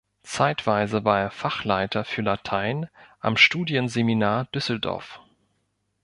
[0.23, 5.19] Zeitweise war er Fachleiter für Latein am Studienseminar Düsseldorf.